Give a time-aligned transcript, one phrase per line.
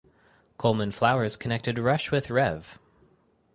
[0.57, 2.79] Coleman Flowers connected Rush with Rev.